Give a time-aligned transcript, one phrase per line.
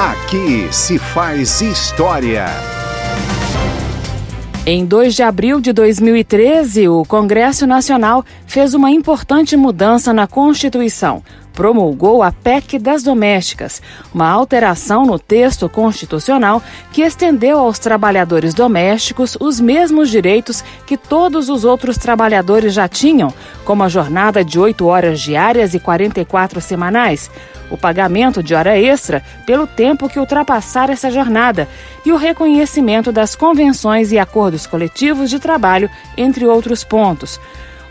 [0.00, 2.46] Aqui se faz história.
[4.64, 11.22] Em 2 de abril de 2013, o Congresso Nacional fez uma importante mudança na Constituição
[11.52, 13.82] promulgou a PEC das Domésticas,
[14.14, 21.50] uma alteração no texto constitucional que estendeu aos trabalhadores domésticos os mesmos direitos que todos
[21.50, 23.30] os outros trabalhadores já tinham,
[23.70, 27.30] como a jornada de 8 horas diárias e 44 semanais,
[27.70, 31.68] o pagamento de hora extra pelo tempo que ultrapassar essa jornada
[32.04, 37.40] e o reconhecimento das convenções e acordos coletivos de trabalho, entre outros pontos.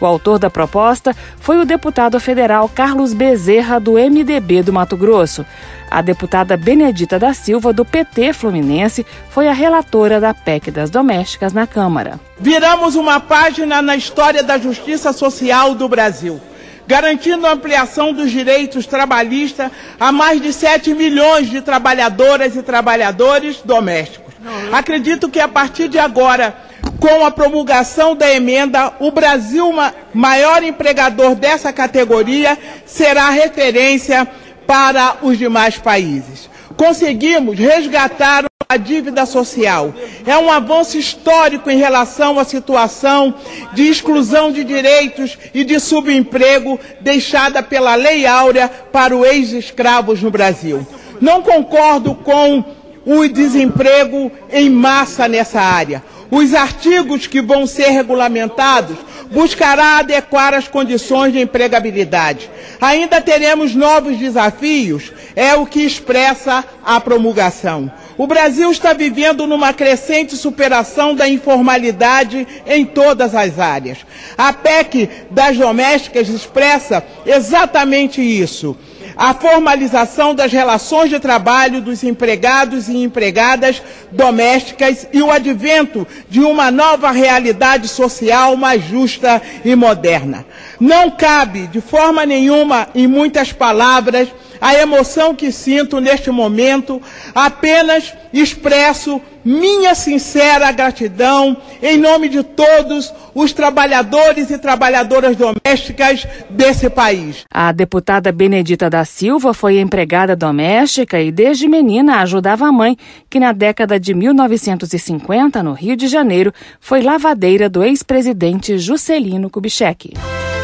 [0.00, 5.44] O autor da proposta foi o deputado federal Carlos Bezerra, do MDB do Mato Grosso.
[5.90, 11.52] A deputada Benedita da Silva, do PT Fluminense, foi a relatora da PEC das Domésticas
[11.52, 12.20] na Câmara.
[12.38, 16.40] Viramos uma página na história da justiça social do Brasil
[16.86, 19.70] garantindo a ampliação dos direitos trabalhistas
[20.00, 24.32] a mais de 7 milhões de trabalhadoras e trabalhadores domésticos.
[24.72, 26.56] Acredito que a partir de agora
[26.98, 29.72] com a promulgação da emenda, o Brasil,
[30.12, 34.26] maior empregador dessa categoria, será referência
[34.66, 36.50] para os demais países.
[36.76, 39.94] Conseguimos resgatar a dívida social.
[40.26, 43.34] É um avanço histórico em relação à situação
[43.72, 50.30] de exclusão de direitos e de subemprego deixada pela Lei Áurea para os ex-escravos no
[50.30, 50.86] Brasil.
[51.18, 52.62] Não concordo com
[53.06, 56.02] o desemprego em massa nessa área.
[56.30, 58.96] Os artigos que vão ser regulamentados
[59.30, 62.50] buscará adequar as condições de empregabilidade.
[62.80, 67.90] Ainda teremos novos desafios, é o que expressa a promulgação.
[68.16, 73.98] O Brasil está vivendo numa crescente superação da informalidade em todas as áreas.
[74.36, 78.76] A PEC das domésticas expressa exatamente isso
[79.18, 83.82] a formalização das relações de trabalho dos empregados e empregadas
[84.12, 90.46] domésticas e o advento de uma nova realidade social mais justa e moderna.
[90.78, 94.28] Não cabe, de forma nenhuma, em muitas palavras,
[94.60, 97.02] a emoção que sinto neste momento,
[97.34, 106.90] apenas expresso minha sincera gratidão em nome de todos os trabalhadores e trabalhadoras domésticas desse
[106.90, 107.44] país.
[107.52, 112.96] A deputada Benedita da Silva foi empregada doméstica e desde menina ajudava a mãe,
[113.28, 120.14] que na década de 1950, no Rio de Janeiro, foi lavadeira do ex-presidente Juscelino Kubitschek.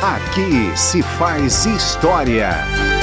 [0.02, 2.93] Aqui se faz história.